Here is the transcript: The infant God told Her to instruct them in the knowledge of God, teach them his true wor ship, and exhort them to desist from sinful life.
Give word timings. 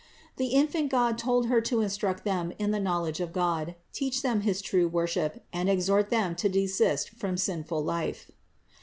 The 0.37 0.47
infant 0.47 0.89
God 0.89 1.19
told 1.19 1.45
Her 1.45 1.61
to 1.61 1.81
instruct 1.81 2.23
them 2.23 2.53
in 2.57 2.71
the 2.71 2.79
knowledge 2.79 3.19
of 3.19 3.31
God, 3.31 3.75
teach 3.93 4.23
them 4.23 4.41
his 4.41 4.59
true 4.59 4.87
wor 4.87 5.05
ship, 5.05 5.45
and 5.53 5.69
exhort 5.69 6.09
them 6.09 6.33
to 6.37 6.49
desist 6.49 7.11
from 7.11 7.37
sinful 7.37 7.83
life. 7.83 8.31